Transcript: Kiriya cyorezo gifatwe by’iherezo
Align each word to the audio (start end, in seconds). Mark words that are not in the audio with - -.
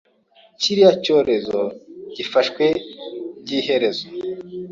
Kiriya 0.59 0.91
cyorezo 1.03 1.59
gifatwe 2.15 2.65
by’iherezo 3.41 4.05